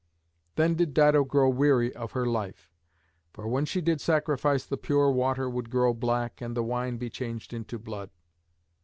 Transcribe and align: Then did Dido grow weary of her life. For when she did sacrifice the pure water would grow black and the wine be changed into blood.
Then 0.55 0.73
did 0.73 0.95
Dido 0.95 1.23
grow 1.23 1.47
weary 1.47 1.93
of 1.93 2.13
her 2.13 2.25
life. 2.25 2.71
For 3.33 3.47
when 3.47 3.65
she 3.65 3.81
did 3.81 4.01
sacrifice 4.01 4.65
the 4.65 4.75
pure 4.75 5.11
water 5.11 5.47
would 5.47 5.69
grow 5.69 5.93
black 5.93 6.41
and 6.41 6.57
the 6.57 6.63
wine 6.63 6.97
be 6.97 7.11
changed 7.11 7.53
into 7.53 7.77
blood. 7.77 8.09